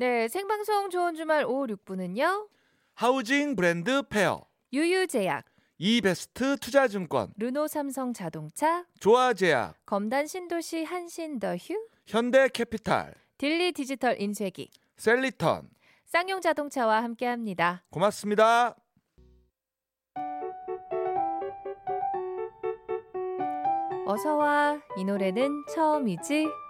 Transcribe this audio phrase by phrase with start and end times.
[0.00, 2.48] 네, 생방송 좋은 주말 5, 6부는요.
[2.94, 5.44] 하우징 브랜드 페어 유유제약
[5.78, 15.68] 이베스트 투자증권 르노 삼성 자동차 조아제약 검단 신도시 한신 더휴 현대캐피탈 딜리 디지털 인쇄기 셀리턴
[16.04, 17.82] 쌍용 자동차와 함께합니다.
[17.90, 18.76] 고맙습니다.
[24.06, 26.67] 어서와 이 노래는 처음이지.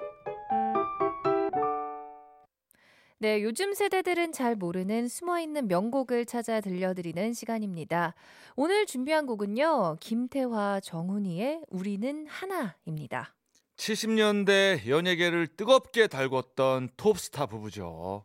[3.21, 8.15] 네, 요즘 세대들은 잘 모르는 숨어있는 명곡을 찾아 들려드리는 시간입니다.
[8.55, 13.35] 오늘 준비한 곡은요, 김태화, 정훈이의 우리는 하나입니다.
[13.77, 18.25] 70년대 연예계를 뜨겁게 달궜던 톱스타 부부죠.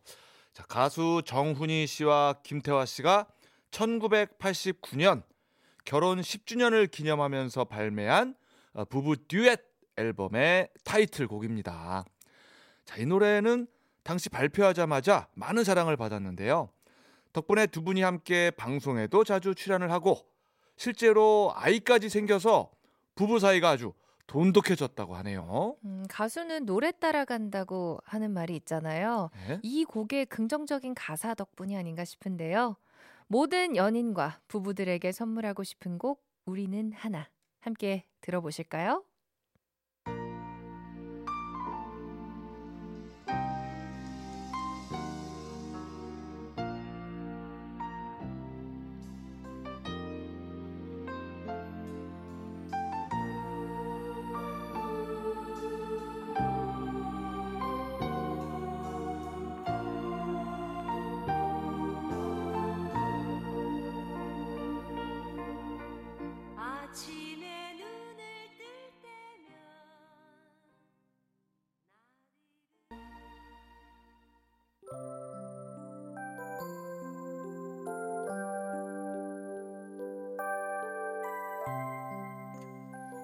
[0.53, 3.25] 자, 가수 정훈이 씨와 김태화 씨가
[3.71, 5.23] 1989년
[5.85, 8.35] 결혼 10주년을 기념하면서 발매한
[8.73, 9.59] 어, 부부 듀엣
[9.97, 12.05] 앨범의 타이틀곡입니다.
[12.85, 13.65] 자, 이 노래는
[14.03, 16.69] 당시 발표하자마자 많은 사랑을 받았는데요.
[17.31, 20.17] 덕분에 두 분이 함께 방송에도 자주 출연을 하고
[20.75, 22.71] 실제로 아이까지 생겨서
[23.15, 23.93] 부부 사이가 아주
[24.27, 25.75] 돈독해졌다고 하네요.
[25.85, 29.29] 음, 가수는 노래 따라간다고 하는 말이 있잖아요.
[29.47, 29.59] 네?
[29.63, 32.77] 이 곡의 긍정적인 가사 덕분이 아닌가 싶은데요.
[33.27, 39.03] 모든 연인과 부부들에게 선물하고 싶은 곡 우리는 하나 함께 들어보실까요?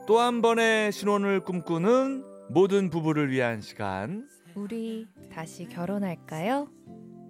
[0.10, 6.68] 또 한 번의 신혼을 꿈꾸는 모든 부부를 위한 시간 우리 다시 결혼할까요?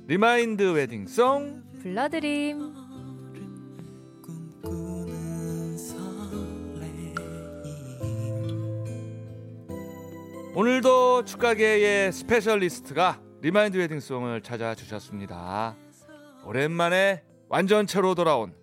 [0.08, 2.74] 리마인드 웨딩송 불러드림.
[10.56, 15.76] 오늘도 축가계의 스페셜리스트가 리마인드 웨딩송을 찾아주셨습니다.
[16.46, 18.54] 오랜만에 완전체로 돌아온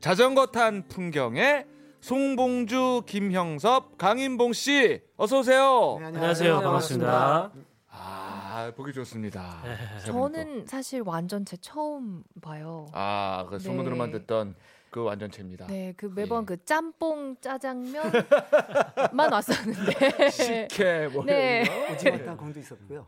[0.00, 1.72] 자전거 탄 풍경의
[2.04, 5.98] 송봉주, 김형섭, 강인봉 씨 어서 오세요.
[6.02, 6.60] 안녕하세요.
[6.60, 7.50] 반갑습니다.
[7.88, 9.62] 아 보기 좋습니다.
[10.04, 12.88] 저는 사실 완전체 처음 봐요.
[12.92, 14.18] 아그 소문으로만 네.
[14.18, 14.54] 듣던
[14.90, 15.66] 그 완전체입니다.
[15.68, 16.44] 네, 그 매번 예.
[16.44, 18.12] 그 짬뽕 짜장면만
[19.32, 20.28] 왔었는데.
[20.28, 21.64] 식혜 뭐 네.
[21.90, 23.06] 오징어 땅콩도 있었고요.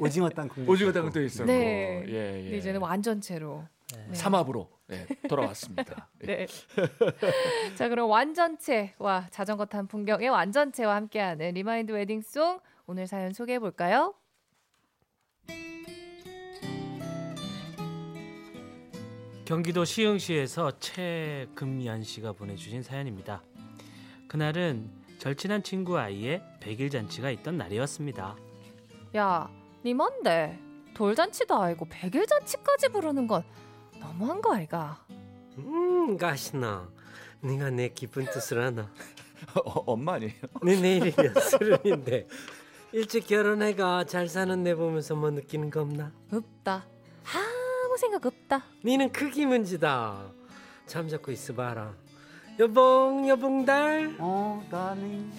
[0.00, 0.90] 오징어 땅콩도 오징어.
[0.90, 2.02] 땅도 있었고 네.
[2.08, 2.56] 예, 예.
[2.58, 3.62] 이제는 완전체로.
[4.08, 4.14] 네.
[4.14, 4.68] 삼합으로
[5.24, 6.08] 예, 돌아왔습니다.
[6.18, 6.46] 네.
[7.76, 14.14] 자, 그럼 완전체와 자전거 탄 풍경의 완전체와 함께하는 리마인드 웨딩송 오늘 사연 소개해 볼까요?
[19.44, 23.42] 경기도 시흥시에서 최금연 씨가 보내주신 사연입니다.
[24.28, 28.36] 그날은 절친한 친구 아이의 백일 잔치가 있던 날이었습니다.
[29.16, 29.50] 야,
[29.84, 30.58] 니 뭔데?
[30.94, 33.44] 돌잔치도 아니고 백일잔치까지 부르는 건
[34.02, 35.04] 너무한 거 아이가?
[35.58, 36.88] 음, 가시나.
[37.40, 38.90] 네가 내 기쁜 뜻을 아나.
[39.64, 40.32] 어, 엄마 아니에요?
[40.62, 42.28] 내 내일이면 서른인데
[42.92, 46.12] 일찍 결혼해가 잘 사는 내 보면서 뭐 느끼는 거 없나?
[46.32, 46.86] 없다.
[47.34, 48.62] 아무 생각 없다.
[48.84, 50.30] 니는 크기 문제다.
[50.86, 51.94] 잠자고 있어봐라.
[52.58, 54.16] 여봉 여봉달.
[54.18, 55.30] 어, 나니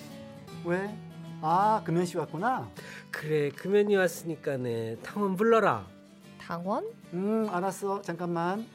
[0.66, 0.98] 왜?
[1.42, 2.70] 아, 금연 씨 왔구나.
[3.12, 5.86] 그래 금연이 왔으니까네 탕원 불러라.
[6.40, 6.86] 당원?
[7.14, 8.02] 음, 알았어.
[8.02, 8.66] 잠깐만.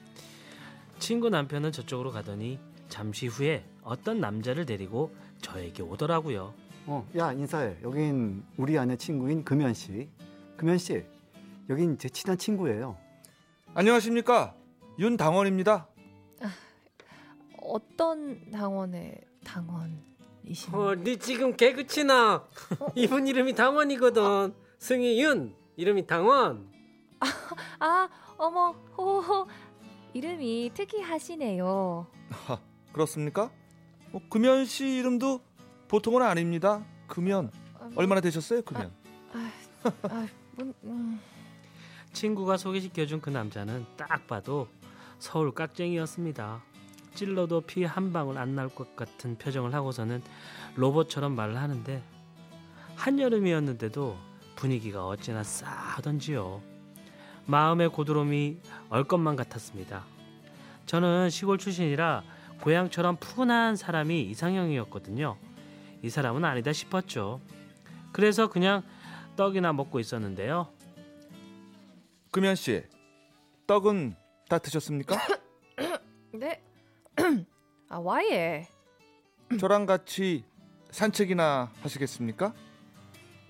[0.98, 2.58] 친구 남편은 저쪽으로 가더니
[2.88, 6.54] 잠시 후에 어떤 남자를 데리고 저에게 오더라고요.
[6.86, 7.76] 어, 야, 인사해.
[7.82, 10.08] 여긴 우리 아내 친구인 금연 씨.
[10.56, 11.04] 금연 씨.
[11.68, 12.96] 여긴 제 친한 친구예요.
[13.74, 14.54] 안녕하십니까
[14.98, 15.86] 윤 당원입니다.
[17.60, 20.74] 어떤 당원의 당원이신?
[20.74, 22.44] 어, 니 지금 개그 치나?
[22.96, 24.54] 이분 이름이 당원이거든.
[24.78, 26.66] 승희 윤 이름이 당원.
[27.20, 27.26] 아,
[28.36, 29.46] 어머, 호호.
[30.14, 32.06] 이름이 특이하시네요.
[32.92, 33.50] 그렇습니까?
[34.10, 35.40] 뭐, 금연 씨 이름도
[35.88, 36.84] 보통은 아닙니다.
[37.06, 38.62] 금연 아, 뭐, 얼마나 되셨어요?
[38.62, 38.90] 금연.
[39.32, 40.26] 아,
[40.56, 41.20] 뭐, 음.
[42.12, 44.66] 친구가 소개시켜준 그 남자는 딱 봐도
[45.18, 46.62] 서울 깍쟁이였습니다.
[47.14, 50.22] 찔러도 피 한 방울 안 나올 것 같은 표정을 하고서는
[50.76, 52.02] 로봇처럼 말을 하는데
[52.96, 54.16] 한여름이었는데도
[54.56, 56.60] 분위기가 어찌나 싸하던지요.
[57.48, 58.58] 마음의 고드름이
[58.90, 60.04] 얼 것만 같았습니다.
[60.84, 62.22] 저는 시골 출신이라
[62.60, 65.38] 고향처럼 푸근한 사람이 이상형이었거든요.
[66.02, 67.40] 이 사람은 아니다 싶었죠.
[68.12, 68.82] 그래서 그냥
[69.36, 70.68] 떡이나 먹고 있었는데요.
[72.32, 72.84] 금연 씨
[73.66, 74.14] 떡은
[74.50, 75.16] 다 드셨습니까?
[76.32, 76.62] 네.
[77.88, 78.68] 아, 와예.
[79.58, 80.44] 저랑 같이
[80.90, 82.52] 산책이나 하시겠습니까?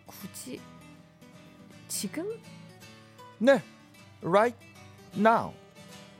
[0.06, 0.60] 굳이
[1.88, 2.40] 지금?
[3.38, 3.62] 네,
[4.22, 4.56] right
[5.16, 5.52] now.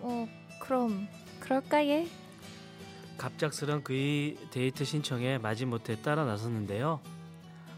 [0.01, 0.29] 어,
[0.61, 1.09] 그럼
[1.41, 2.09] 그럴까 예?
[3.17, 7.01] 갑작스런 그의 데이트 신청에 마지못해 따라 나섰는데요.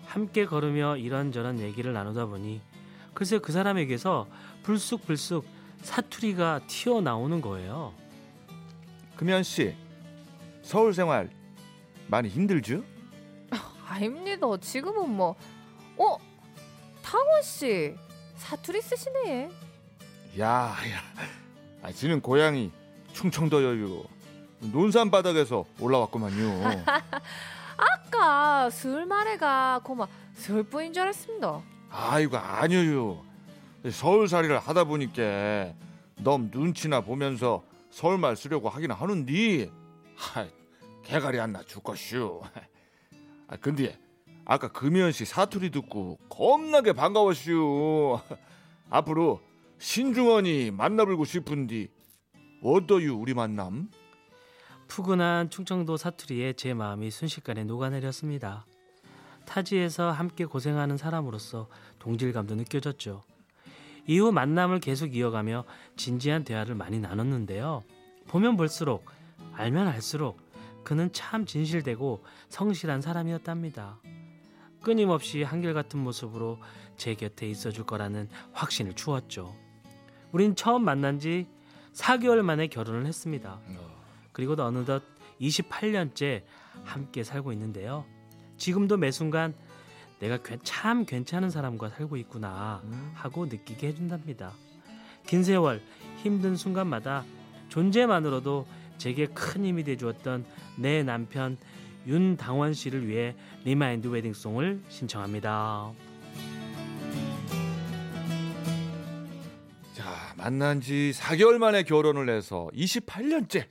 [0.04, 2.60] 함께 걸으며 이런저런 얘기를 나누다 보니
[3.14, 4.28] 글쎄 그 사람에게서
[4.62, 5.46] 불쑥불쑥
[5.82, 7.94] 사투리가 튀어나오는 거예요.
[9.16, 9.74] 금연 씨
[10.62, 11.30] 서울 생활
[12.08, 12.82] 많이 힘들죠?
[13.86, 14.46] 아닙니다.
[14.60, 15.36] 지금은 뭐
[15.96, 16.16] 어?
[17.02, 17.94] 탕원 씨
[18.36, 19.50] 사투리 쓰시네.
[20.38, 21.02] 야, 야,
[21.82, 22.70] 아, 지는 고향이
[23.12, 24.04] 충청도 여유.
[24.60, 26.84] 논산 바닥에서 올라왔구만요.
[27.76, 31.62] 아까 술만해가 고마 술뿐인 줄 알았습니다.
[31.90, 33.22] 아이고 아니요.
[33.90, 35.72] 서울살이를 하다 보니까
[36.18, 39.70] 넘 눈치나 보면서 서울말 쓰려고 하긴 하는데,
[40.14, 40.46] 하,
[41.02, 42.42] 개갈이 안나 죽겠슈.
[43.48, 43.98] 아 근데
[44.44, 48.20] 아까 금연 씨 사투리 듣고 겁나게 반가웠슈.
[48.90, 49.40] 앞으로
[49.80, 51.88] 신중원이 만나보고 싶은디
[52.62, 53.88] 어떠유 우리 만남?
[54.88, 58.66] 푸근한 충청도 사투리에 제 마음이 순식간에 녹아내렸습니다.
[59.46, 61.68] 타지에서 함께 고생하는 사람으로서
[61.98, 63.22] 동질감도 느껴졌죠.
[64.06, 65.64] 이후 만남을 계속 이어가며
[65.96, 67.82] 진지한 대화를 많이 나눴는데요.
[68.28, 69.06] 보면 볼수록
[69.54, 70.38] 알면 알수록
[70.84, 73.98] 그는 참 진실되고 성실한 사람이었답니다.
[74.82, 76.58] 끊임없이 한결같은 모습으로
[76.98, 79.56] 제 곁에 있어줄 거라는 확신을 주었죠.
[80.32, 81.46] 우린 처음 만난 지
[81.94, 83.58] 4개월 만에 결혼을 했습니다.
[84.32, 85.02] 그리고 어느덧
[85.40, 86.42] 28년째
[86.84, 88.04] 함께 살고 있는데요.
[88.56, 89.54] 지금도 매 순간
[90.20, 92.82] 내가 괜- 참 괜찮은 사람과 살고 있구나
[93.14, 94.52] 하고 느끼게 해준답니다.
[95.26, 95.82] 긴 세월
[96.18, 97.24] 힘든 순간마다
[97.68, 98.66] 존재만으로도
[98.98, 100.44] 제게 큰 힘이 돼 주었던
[100.76, 101.56] 내 남편
[102.06, 103.34] 윤당원 씨를 위해
[103.64, 105.90] 리마인드 웨딩송을 신청합니다.
[110.42, 113.66] 만난 지 4개월 만에 결혼을 해서 28년째.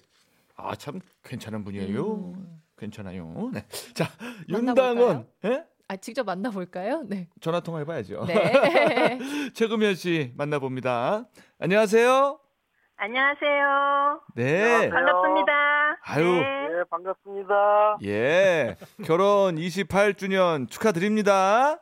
[0.56, 2.33] 아 참 괜찮은 분이에요.
[2.77, 3.50] 괜찮아요.
[3.54, 3.66] 네.
[3.95, 4.06] 자
[4.48, 5.63] 윤당원, 예?
[5.88, 7.04] 아 직접 만나볼까요?
[7.07, 7.27] 네.
[7.42, 8.24] 전화 통화 해 봐야죠.
[8.25, 9.18] 네.
[9.56, 11.25] 최금현 씨 만나봅니다.
[11.60, 12.39] 안녕하세요.
[12.98, 14.22] 안녕하세요.
[14.36, 14.89] 네.
[14.89, 15.51] 반갑습니다.
[16.04, 16.24] 아유.
[16.25, 16.42] 네.
[16.42, 17.98] 네, 반갑습니다.
[18.04, 18.75] 예.
[19.06, 21.79] 결혼 28주년 축하드립니다.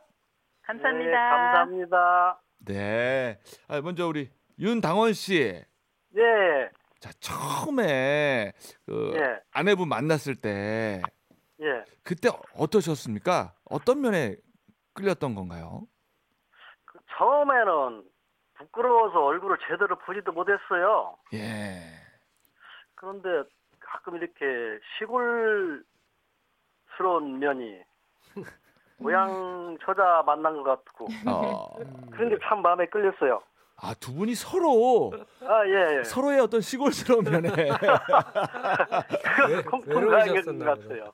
[0.62, 1.10] 감사합니다.
[1.10, 2.42] 네, 감사합니다.
[2.60, 3.38] 네.
[3.66, 5.62] 아, 먼저 우리 윤당원 씨.
[6.16, 8.52] 예, 자, 처음에
[8.86, 9.40] 그 예.
[9.52, 11.00] 아내분 만났을 때
[11.60, 11.84] 예.
[12.02, 13.54] 그때 어떠셨습니까?
[13.64, 14.36] 어떤 면에
[14.94, 15.86] 끌렸던 건가요?
[16.84, 18.04] 그 처음에는
[18.54, 21.16] 부끄러워서 얼굴을 제대로 보지도 못했어요.
[21.34, 21.82] 예.
[22.96, 23.28] 그런데
[23.78, 25.84] 가끔 이렇게 시골스러운
[27.38, 27.80] 면이
[28.98, 31.76] 고향 처자 만난 것 같고 어.
[32.10, 33.40] 그런 게 참 마음에 끌렸어요.
[33.80, 36.04] 아, 두 분이 서로 아, 예, 예.
[36.04, 37.48] 서로의 어떤 시골스러운 면에
[39.48, 40.64] 외- 외로우셨었나.
[40.64, 41.12] 같아요.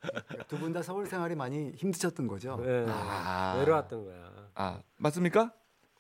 [0.49, 2.56] 두 분 다 서울 생활이 많이 힘드셨던 거죠.
[2.64, 3.56] 네, 아.
[3.59, 4.16] 외로웠던 거야.
[4.54, 5.52] 아, 맞습니까?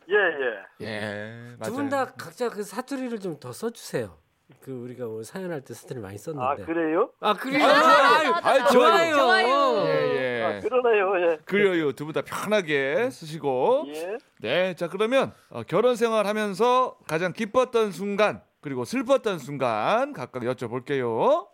[0.08, 0.86] 예, 예.
[0.86, 1.56] 예.
[1.62, 1.74] 두 맞아요.
[1.74, 4.16] 분다 각자 그 사투리를 좀 더 써 주세요.
[4.60, 6.64] 그 우리가 오늘 사연할 때 사투리 많이 아, 썼는데.
[6.64, 7.10] 그래요?
[7.20, 7.64] 아 그래요?
[7.66, 9.14] 아유, 아유, 좋아요.
[9.14, 9.84] 좋아요.
[9.88, 10.60] 예, 아, 예.
[10.60, 11.30] 그러네요.
[11.32, 11.38] 예.
[11.44, 11.92] 그래요.
[11.92, 13.84] 두 분 다 편하게 쓰시고.
[13.88, 14.18] 예.
[14.40, 21.48] 네, 자 그러면 어, 결혼 생활하면서 가장 기뻤던 순간 그리고 슬펐던 순간 각각 여쭤볼게요.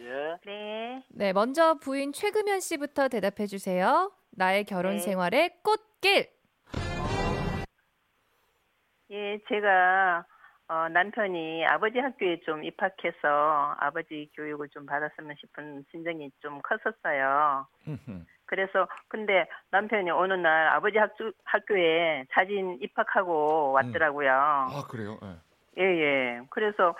[0.00, 0.36] 예.
[0.46, 1.02] 네.
[1.10, 4.10] 네, 먼저 부인 최금현 씨부터 대답해 주세요.
[4.30, 4.98] 나의 결혼 네.
[5.00, 6.28] 생활의 꽃길.
[9.10, 10.24] 예, 제가
[10.72, 17.66] 어, 남편이 아버지 학교에 좀 입학해서 아버지 교육을 좀 받았으면 싶은 심정이 좀 컸었어요.
[18.46, 24.32] 그래서 근데 남편이 어느 날 아버지 학교, 학교에 사진 입학하고 왔더라고요.
[24.32, 25.18] 아 그래요?
[25.22, 25.82] 예.
[25.82, 26.40] 예, 예.
[26.48, 26.94] 그래서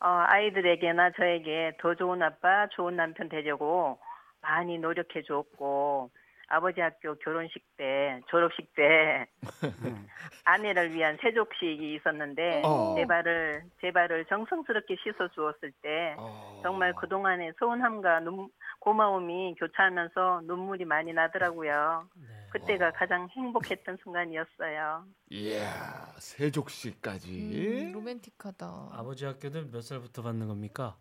[0.00, 3.98] 어, 아이들에게나 저에게 더 좋은 아빠, 좋은 남편 되려고
[4.40, 6.10] 많이 노력해 줬고
[6.48, 9.26] 아버지 학교 결혼식 때, 졸업식 때
[10.44, 12.94] 아내를 위한 세족식이 있었는데 어.
[12.96, 16.60] 제 발을 제 발을 정성스럽게 씻어 주었을 때 어.
[16.62, 18.48] 정말 그 동안의 서운함과 눈,
[18.80, 22.08] 고마움이 교차하면서 눈물이 많이 나더라고요.
[22.14, 22.26] 네.
[22.50, 25.04] 그때가 가장 행복했던 순간이었어요.
[25.30, 27.28] 이야 세족식까지.
[27.30, 28.66] 음, 로맨틱하다.
[28.92, 30.96] 아버지 학교는 몇 살부터 받는 겁니까?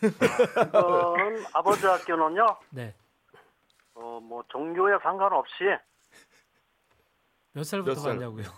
[0.00, 2.58] 그거는 아버지 학교는요.
[2.70, 2.94] 네.
[4.06, 5.64] 어, 뭐 종교에 상관없이
[7.52, 8.12] 몇 살부터 몇 살?
[8.12, 8.44] 받냐고요?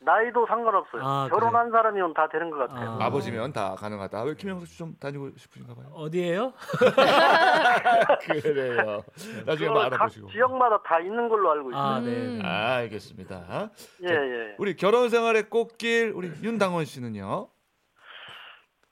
[0.00, 1.02] 나이도 상관없어요.
[1.02, 2.90] 아, 결혼한 사람이면 다 되는 것 같아요.
[2.90, 3.06] 아.
[3.06, 4.22] 아버지면 다 가능하다.
[4.24, 5.88] 왜 김영석 씨좀 다니고 싶으신가 봐요.
[5.92, 6.52] 어디에요?
[8.42, 9.02] 그래요.
[9.44, 10.28] 나중에 한번 각 알아보시고.
[10.28, 11.82] 지역마다 다 있는 걸로 알고 있어요.
[11.82, 12.04] 아, 음.
[12.04, 12.46] 네.
[12.46, 13.70] 아, 알겠습니다.
[14.04, 14.54] 예, 예.
[14.58, 17.48] 우리 결혼 생활의 꽃길 우리 윤당원 씨는요?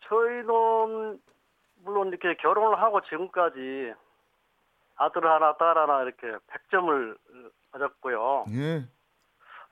[0.09, 1.21] 저희는
[1.85, 3.93] 물론 이렇게 결혼을 하고 지금까지
[4.97, 7.17] 아들 하나, 딸 하나 이렇게 100점을
[7.73, 8.45] 맞았고요.
[8.51, 8.85] 예.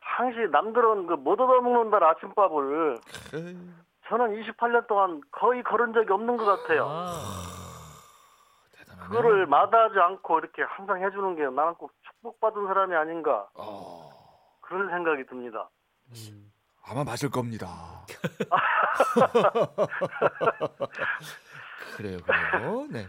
[0.01, 2.99] 항시 남들은 그못 얻어먹는다는 아침밥을
[3.35, 3.57] 에이,
[4.09, 6.87] 저는 28년 동안 거의 걸은 적이 없는 것 같아요.
[6.87, 7.11] 아,
[8.73, 9.09] 대단하네.
[9.09, 14.11] 그거를 마다하지 않고 이렇게 항상 해주는 게 나는 꼭 축복받은 사람이 아닌가 어,
[14.61, 15.71] 그런 생각이 듭니다.
[16.11, 16.51] 음.
[16.87, 18.05] 아마 맞을 겁니다.
[21.97, 22.87] 그래요, 그래요.
[22.91, 23.07] 네.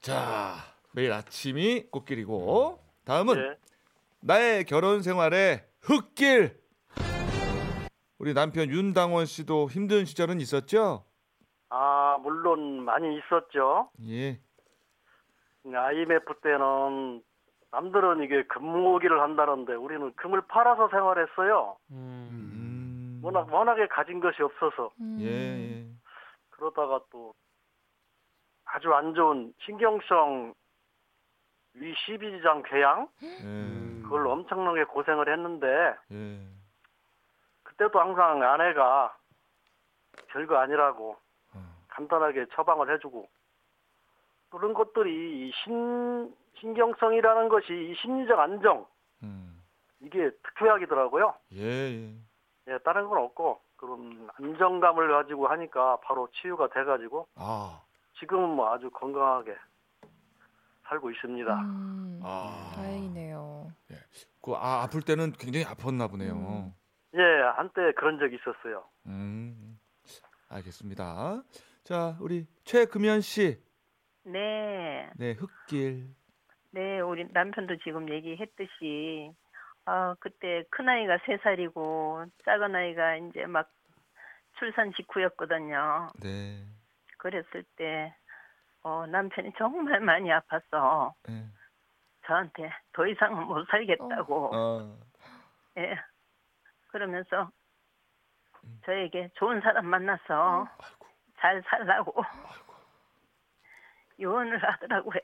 [0.00, 0.54] 자,
[0.94, 3.56] 매일 아침이 꽃길이고 다음은 예.
[4.20, 6.60] 나의 결혼 생활의 흙길.
[8.18, 11.04] 우리 남편 윤당원 씨도 힘든 시절은 있었죠?
[11.70, 13.90] 아 물론 많이 있었죠.
[14.06, 14.38] 예.
[15.64, 17.22] IMF 때는
[17.70, 21.76] 남들은 이게 금모기를 한다는데 우리는 금을 팔아서 생활했어요.
[21.90, 22.28] 음.
[22.30, 23.20] 음.
[23.24, 25.16] 워낙 워낙에 가진 것이 없어서 음.
[25.20, 25.86] 예, 예.
[26.50, 27.34] 그러다가 또
[28.64, 30.54] 아주 안 좋은 신경성
[31.74, 34.02] 위 12지장 궤양 예.
[34.02, 36.40] 그걸로 엄청나게 고생을 했는데 예.
[37.62, 39.16] 그때도 항상 아내가
[40.28, 41.16] 별거 아니라고
[41.54, 41.76] 어.
[41.88, 43.28] 간단하게 처방을 해주고
[44.50, 48.86] 그런 것들이 이 신, 신경성이라는 것이 이 심리적 안정
[49.22, 49.62] 음.
[50.00, 51.34] 이게 특효약이더라고요.
[51.54, 52.14] 예, 예.
[52.68, 57.80] 예, 다른 건 없고 그런 안정감을 가지고 하니까 바로 치유가 돼가지고 아.
[58.18, 59.56] 지금은 뭐 아주 건강하게
[60.92, 61.54] 살고 있습니다.
[61.54, 62.72] 음, 아.
[62.74, 63.72] 다행이네요.
[64.42, 66.32] 그 아, 아플 때는 굉장히 아팠나 보네요.
[66.34, 66.72] 음.
[67.14, 67.20] 예,
[67.56, 68.84] 한때 그런 적이 있었어요.
[69.06, 69.78] 음.
[70.48, 71.42] 알겠습니다.
[71.84, 73.58] 자, 우리 최금연 씨.
[74.24, 75.08] 네.
[75.16, 76.08] 네, 흙길.
[76.72, 79.32] 네, 우리 남편도 지금 얘기했듯이,
[79.84, 83.70] 아, 그때 큰아이가 세살이고 작은 아이가 이제 막
[84.58, 86.10] 출산 직후였거든요.
[86.22, 86.64] 네.
[87.18, 88.14] 그랬을 때,
[88.82, 91.14] 어, 남편이 정말 많이 아팠어.
[91.30, 91.46] 예.
[92.26, 94.54] 저한테 더 이상은 못 살겠다고.
[94.54, 94.98] 어.
[95.78, 95.96] 예.
[96.88, 97.50] 그러면서
[98.84, 101.06] 저에게 좋은 사람 만나서 아이고.
[101.38, 102.24] 잘 살라고
[104.18, 105.20] 유언을 하더라고요.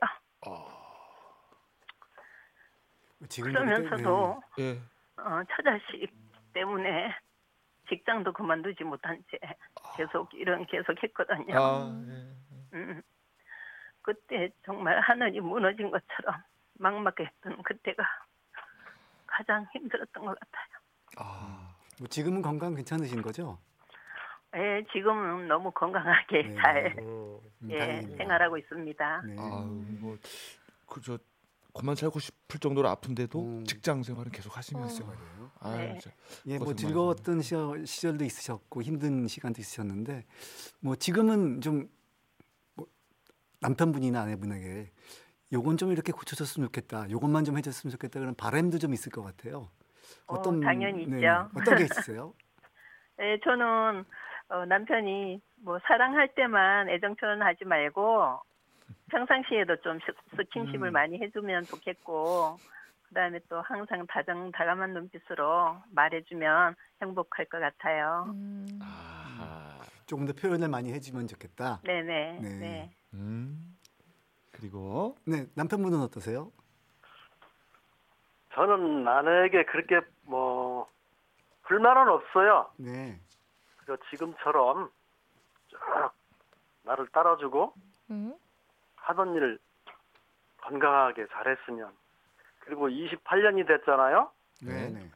[3.28, 4.80] 지금도 그러면서도 예.
[5.20, 6.12] 어, 처자식
[6.52, 7.14] 때문에
[7.88, 9.38] 직장도 그만두지 못한 채
[9.96, 11.56] 계속 일은 계속 했거든요.
[11.56, 12.76] 아, 예.
[12.76, 13.02] 음.
[14.08, 16.34] 그때 정말 하늘이 무너진 것처럼
[16.78, 18.02] 막막했던 그때가
[19.26, 20.66] 가장 힘들었던 것 같아요.
[21.18, 21.74] 아.
[21.98, 23.58] 뭐 지금은 건강 괜찮으신 거죠?
[24.56, 26.56] 예, 지금은 너무 건강하게 네.
[26.56, 28.16] 잘 음, 음, 예, 다행입니다.
[28.16, 29.22] 생활하고 있습니다.
[29.26, 29.36] 네.
[29.38, 30.16] 아유, 뭐
[30.86, 31.18] 그저
[31.74, 33.64] 그만 살고 싶을 정도로 아픈데도 음.
[33.64, 35.04] 직장 생활은 계속 하시면서.
[35.04, 35.50] 그래요.
[35.60, 35.98] 아유, 네.
[36.46, 40.24] 예, 뭐 즐거웠던 시절, 시절도 있으셨고 힘든 시간도 있으셨는데
[40.80, 41.97] 뭐 지금은 좀뭐
[43.60, 44.90] 남편분이나 아내분에게
[45.52, 47.10] 요건 좀 이렇게 고쳐줬으면 좋겠다.
[47.10, 48.20] 요것만 좀 해줬으면 좋겠다.
[48.20, 49.68] 그런 바람도 좀 있을 것 같아요.
[50.26, 51.48] 어, 당연히 네, 있죠.
[51.54, 52.34] 어떤 게 있으세요?
[53.20, 54.04] 예, 저는
[54.50, 58.40] 어, 남편이 뭐 사랑할 때만 애정 표현하지 말고
[59.10, 60.92] 평상시에도 좀 스- 스킨십을 음.
[60.92, 62.58] 많이 해주면 좋겠고
[63.08, 68.26] 그다음에 또 항상 다정 다감한 눈빛으로 말해주면 행복할 것 같아요.
[68.28, 68.78] 음.
[68.82, 69.78] 아하.
[70.06, 71.80] 조금 더 표현을 많이 해주면 좋겠다.
[71.84, 72.38] 네네.
[72.40, 72.48] 네.
[72.58, 72.90] 네.
[73.14, 73.76] 음.
[74.52, 76.50] 그리고 네, 남편분은 어떠세요?
[78.54, 80.88] 저는 아내에게 그렇게 뭐
[81.62, 82.70] 불만은 없어요.
[82.76, 83.20] 네.
[83.78, 84.90] 그리고 지금처럼
[85.68, 85.78] 쭉
[86.82, 87.74] 나를 따라주고
[88.10, 88.34] 음?
[88.96, 89.58] 하던 일을
[90.58, 91.92] 건강하게 잘했으면
[92.60, 94.30] 그리고 28년이 됐잖아요.
[94.62, 95.10] 네, 네.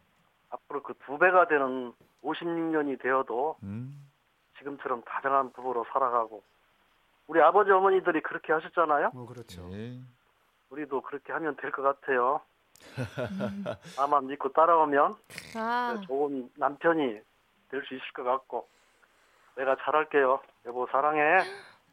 [0.50, 4.08] 앞으로 그 두 배가 되는 56년이 되어도 음.
[4.58, 6.42] 지금처럼 다정한 부부로 살아가고
[7.32, 9.12] 우리 아버지 어머니들이 그렇게 하셨잖아요.
[9.14, 9.66] 뭐 그렇죠.
[9.72, 9.98] 예.
[10.68, 12.42] 우리도 그렇게 하면 될 것 같아요.
[13.96, 15.14] 나만 믿고 따라오면
[15.56, 17.20] 아, 좋은 남편이
[17.70, 18.68] 될 수 있을 것 같고
[19.56, 20.40] 내가 잘할게요.
[20.66, 21.20] 여보 사랑해.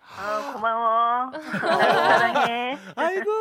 [0.02, 1.26] 아, 고마워.
[1.32, 2.78] 나도 사랑해.
[2.98, 3.32] 아이고.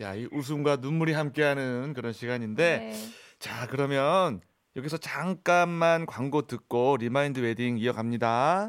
[0.00, 2.78] 야, 이 웃음과 눈물이 함께하는 그런 시간인데.
[2.78, 2.92] 네.
[3.38, 4.40] 자, 그러면
[4.74, 8.68] 여기서 잠깐만 광고 듣고 remind wedding 이어갑니다.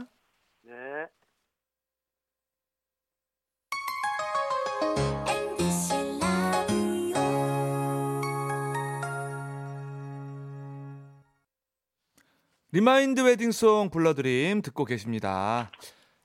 [12.78, 15.72] remind wedding song 불러드림 듣고 계십니다.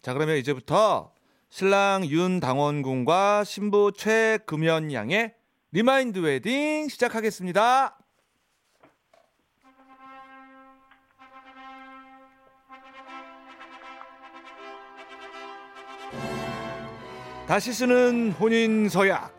[0.03, 1.11] 자, 그러면 이제부터
[1.49, 5.33] 신랑 윤당원 군과 신부 최금연 양의
[5.71, 7.97] remind wedding 시작하겠습니다.
[17.49, 19.35] 다시 쓰는 혼인 서약.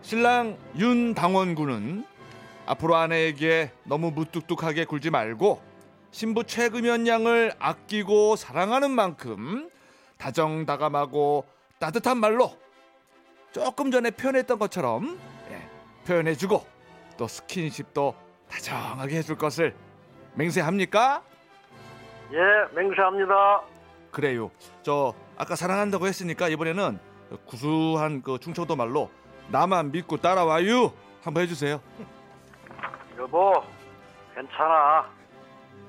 [0.00, 2.04] 신랑 윤당원 군은
[2.66, 5.70] 앞으로 아내에게 너무 무뚝뚝하게 굴지 말고
[6.12, 9.70] 신부 최금연 양을 아끼고 사랑하는 만큼
[10.18, 11.46] 다정다감하고
[11.78, 12.56] 따뜻한 말로
[13.50, 15.18] 조금 전에 표현했던 것처럼
[15.50, 15.68] 예,
[16.06, 16.64] 표현해주고
[17.16, 18.14] 또 스킨십도
[18.48, 19.74] 다정하게 해줄 것을
[20.34, 21.22] 맹세합니까?
[22.32, 23.62] 예, 맹세합니다.
[24.10, 24.50] 그래요.
[24.82, 26.98] 저 아까 사랑한다고 했으니까 이번에는
[27.46, 29.10] 구수한 그 충청도 말로
[29.48, 30.92] 나만 믿고 따라와요
[31.22, 31.80] 한번 해주세요.
[33.18, 33.62] 여보,
[34.34, 35.21] 괜찮아.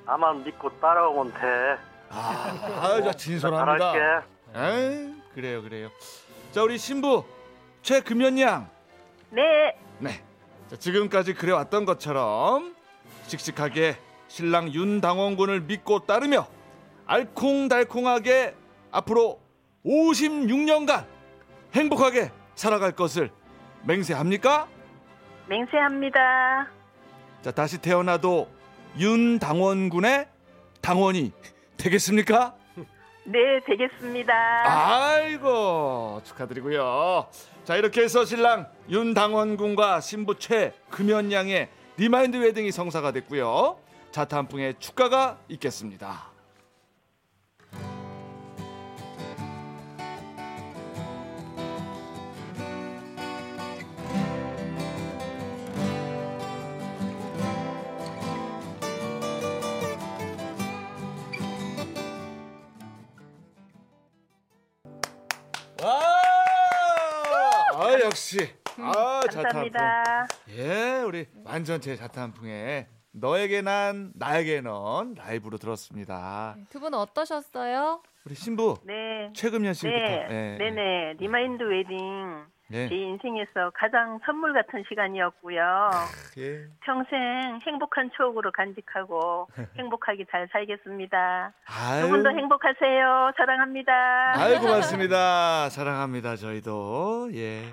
[0.06, 1.78] 나만 믿고 따라오면 돼.
[2.10, 3.92] 아, 아유, 나 진솔합니다.
[3.92, 4.28] 잘할게.
[4.56, 5.90] 에이, 그래요, 그래요.
[6.52, 7.24] 자, 우리 신부
[7.82, 8.70] 최금연 양.
[9.30, 9.42] 네.
[10.00, 10.24] 네.
[10.70, 12.76] 자, 지금까지 그래왔던 것처럼
[13.28, 16.48] 씩씩하게 신랑 윤당원 군을 믿고 따르며
[17.06, 18.56] 알콩달콩하게
[18.92, 19.40] 앞으로
[19.86, 21.06] 56년간
[21.74, 23.32] 행복하게 살아갈 것을
[23.84, 24.68] 맹세합니까?
[25.48, 26.68] 맹세합니다.
[27.42, 28.48] 자, 다시 태어나도
[29.00, 30.28] 윤 당원 군의
[30.82, 31.32] 당원이
[31.78, 32.56] 되겠습니까?
[33.26, 34.34] 네, 되겠습니다.
[34.66, 37.28] 아이고 축하드리고요.
[37.64, 43.80] 자 이렇게 해서 신랑 윤당원 군과 신부 최금연 양의 remind wedding이 성사가 됐고요.
[44.12, 46.33] 자타 한 풍의 축가가 있겠습니다.
[67.96, 69.72] 아 역시 아 자타 한 풍.
[69.72, 70.28] 감사합니다.
[70.50, 76.56] 예, 우리 완전체 자타 한 풍에 너에게 난 나에게 넌 라이브로 들었습니다.
[76.70, 78.02] 두 분 어떠셨어요?
[78.26, 79.32] 우리 신부 네.
[79.36, 79.96] 최금연 씨부터.
[79.98, 81.14] 네, 예, 네네.
[81.20, 82.88] remind wedding 예.
[82.88, 85.90] 제 인생에서 가장 선물 같은 시간이었고요.
[86.38, 86.66] 예.
[86.82, 89.48] 평생 행복한 추억으로 간직하고
[89.78, 91.54] 행복하게 잘 살겠습니다.
[92.02, 93.32] 두 분도 행복하세요.
[93.38, 93.94] 사랑합니다.
[94.38, 95.70] 아유 고맙습니다.
[95.70, 96.36] 사랑합니다.
[96.36, 97.64] 저희도 예.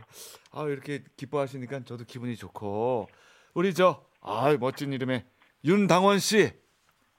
[0.53, 3.09] 아 이렇게 기뻐하시니까 저도 기분이 좋고
[3.55, 5.24] 우리 저아 멋진 이름의
[5.64, 6.50] 윤당원 씨.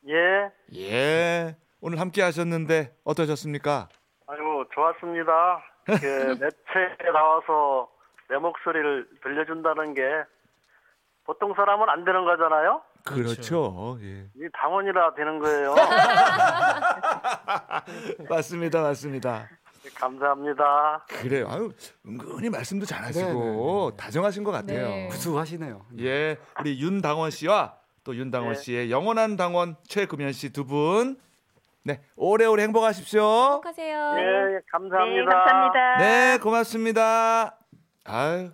[0.08, 0.52] 예.
[0.76, 1.56] 예.
[1.80, 3.90] 오늘 함께 하셨는데 어떠셨습니까?
[4.28, 5.32] 아이고, 좋았습니다.
[5.88, 6.08] 이렇게
[6.40, 7.90] 매체에 나와서
[8.30, 10.02] 내 목소리를 들려준다는 게
[11.26, 12.82] 보통 사람은 안 되는 거잖아요.
[13.06, 13.98] 그렇죠.
[14.02, 14.28] 예.
[14.36, 15.76] 이 당원이라 되는 거예요.
[18.30, 18.82] 맞습니다.
[18.82, 19.50] 맞습니다.
[19.96, 21.06] 감사합니다.
[21.08, 21.48] 그래요.
[21.50, 21.72] 아유,
[22.06, 24.88] 은근히 말씀도 잘하시고 다정하신 것 같아요.
[24.88, 25.08] 네.
[25.08, 25.86] 구수하시네요.
[26.00, 28.60] 예, 우리 윤당원 씨와 또 윤당원 네.
[28.60, 31.20] 씨의 영원한 당원 최금연 씨 두 분,
[31.84, 33.22] 네 오래오래 행복하십시오.
[33.22, 34.16] 행복하세요.
[34.18, 35.32] 예, 네, 감사합니다.
[35.32, 35.98] 감사합니다.
[35.98, 37.58] 네, 고맙습니다.
[38.04, 38.52] 아유,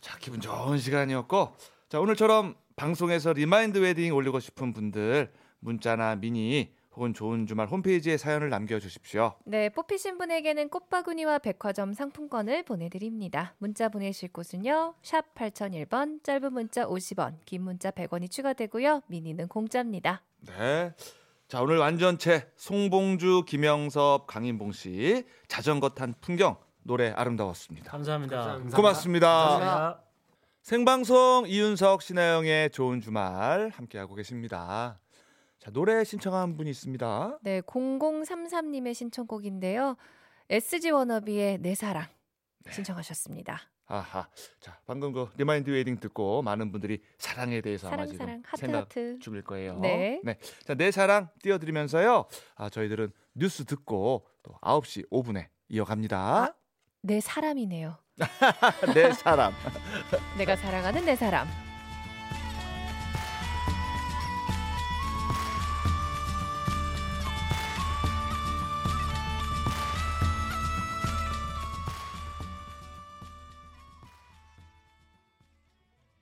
[0.00, 1.56] 자 기분 좋은 시간이었고,
[1.88, 8.50] 자 오늘처럼 방송에서 remind wedding 올리고 싶은 분들 문자나 미니 혹은 좋은 주말 홈페이지에 사연을
[8.50, 9.34] 남겨주십시오.
[9.44, 13.54] 네, 뽑히신 분에게는 꽃바구니와 백화점 상품권을 보내드립니다.
[13.58, 14.94] 문자 보내실 곳은요.
[15.02, 19.02] 샵 8001번, 짧은 문자 50원, 긴 문자 100원이 추가되고요.
[19.06, 20.22] 미니는 공짜입니다.
[20.40, 20.92] 네.
[21.48, 27.90] 자 오늘 완전체 송봉주, 김영섭, 강인봉 씨 자전거 탄 풍경 노래 아름다웠습니다.
[27.90, 28.58] 감사합니다.
[28.74, 29.26] 고맙습니다.
[29.26, 30.02] 감사합니다.
[30.60, 35.00] 생방송 이윤석 신아영의 좋은 주말 함께하고 계십니다.
[35.58, 37.38] 자 노래 신청한 분이 있습니다.
[37.40, 39.96] 네, 0033님의 신청곡인데요.
[40.50, 42.08] SG 워너비의 내 사랑.
[42.70, 43.58] 신청하셨습니다.
[43.88, 44.28] 아하.
[44.60, 48.60] 자, 방금 그 remind wedding 듣고 많은 분들이 사랑에 대해서 아마 사랑 지금 사랑 하트
[48.60, 49.18] 생각 하트.
[49.18, 49.78] 중일 거예요.
[49.80, 50.20] 네.
[50.64, 52.26] 자, 내 사랑 띄워드리면서요.
[52.56, 56.54] 아, 저희들은 뉴스 듣고 또 9시 5분에 이어갑니다.
[57.02, 57.96] 내 사람이네요.
[58.94, 59.52] 내 사람.
[60.36, 61.48] 내가 사랑하는 내 사람.